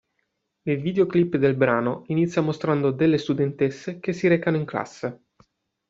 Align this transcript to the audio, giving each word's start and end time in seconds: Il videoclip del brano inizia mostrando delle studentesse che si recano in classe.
Il 0.63 0.81
videoclip 0.81 1.37
del 1.37 1.53
brano 1.55 2.05
inizia 2.07 2.41
mostrando 2.41 2.89
delle 2.89 3.19
studentesse 3.19 3.99
che 3.99 4.13
si 4.13 4.27
recano 4.27 4.57
in 4.57 4.65
classe. 4.65 5.25